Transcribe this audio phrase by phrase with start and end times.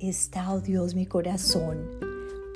[0.00, 1.78] está, oh Dios, mi corazón.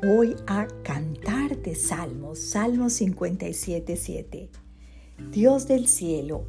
[0.02, 4.50] Voy a cantarte salmos, Salmos 57, 7.
[5.30, 6.46] Dios del cielo,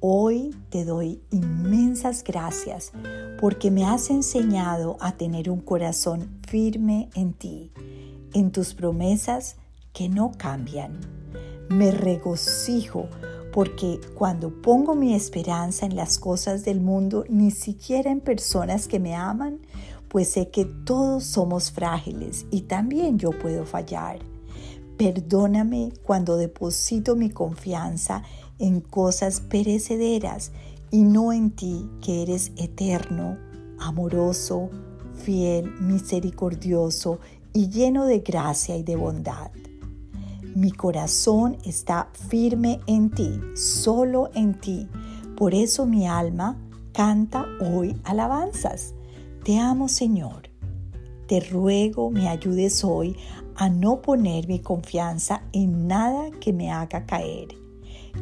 [0.00, 2.92] hoy te doy inmensas gracias
[3.40, 7.72] porque me has enseñado a tener un corazón firme en ti,
[8.34, 9.56] en tus promesas
[9.92, 10.98] que no cambian.
[11.68, 13.08] Me regocijo
[13.52, 18.98] porque cuando pongo mi esperanza en las cosas del mundo, ni siquiera en personas que
[18.98, 19.60] me aman,
[20.12, 24.18] pues sé que todos somos frágiles y también yo puedo fallar.
[24.98, 28.22] Perdóname cuando deposito mi confianza
[28.58, 30.52] en cosas perecederas
[30.90, 33.38] y no en ti que eres eterno,
[33.80, 34.68] amoroso,
[35.14, 37.18] fiel, misericordioso
[37.54, 39.50] y lleno de gracia y de bondad.
[40.54, 44.90] Mi corazón está firme en ti, solo en ti.
[45.38, 46.58] Por eso mi alma
[46.92, 48.92] canta hoy alabanzas.
[49.44, 50.50] Te amo Señor.
[51.26, 53.16] Te ruego me ayudes hoy
[53.56, 57.48] a no poner mi confianza en nada que me haga caer.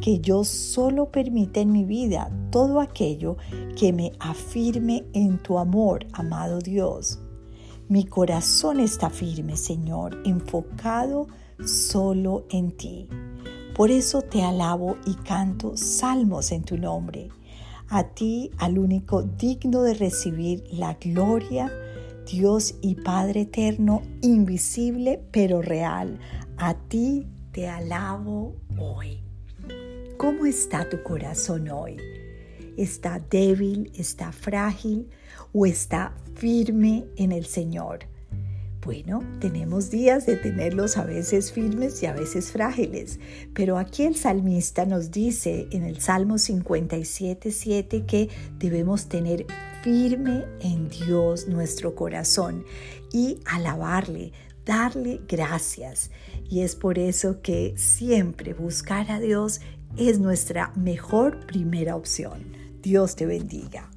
[0.00, 3.36] Que yo solo permita en mi vida todo aquello
[3.76, 7.18] que me afirme en tu amor, amado Dios.
[7.88, 11.26] Mi corazón está firme, Señor, enfocado
[11.62, 13.08] solo en ti.
[13.76, 17.28] Por eso te alabo y canto salmos en tu nombre.
[17.92, 21.72] A ti, al único digno de recibir la gloria,
[22.24, 26.20] Dios y Padre eterno, invisible pero real.
[26.56, 29.24] A ti te alabo hoy.
[30.18, 31.96] ¿Cómo está tu corazón hoy?
[32.76, 35.08] ¿Está débil, está frágil
[35.52, 38.06] o está firme en el Señor?
[38.82, 43.20] Bueno, tenemos días de tenerlos a veces firmes y a veces frágiles,
[43.52, 49.44] pero aquí el salmista nos dice en el Salmo 57, 7 que debemos tener
[49.82, 52.64] firme en Dios nuestro corazón
[53.12, 54.32] y alabarle,
[54.64, 56.10] darle gracias.
[56.48, 59.60] Y es por eso que siempre buscar a Dios
[59.98, 62.56] es nuestra mejor primera opción.
[62.80, 63.90] Dios te bendiga.